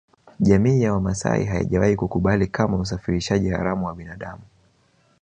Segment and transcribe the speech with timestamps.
[0.39, 4.41] Jamii ya Wamasai haijawahi kukubali kamwe usafirishaji haramu wa binadamu